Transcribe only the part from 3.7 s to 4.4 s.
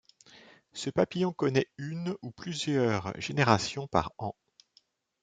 par an.